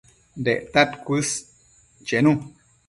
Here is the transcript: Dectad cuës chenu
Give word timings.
Dectad 0.47 0.91
cuës 1.11 1.31
chenu 2.11 2.33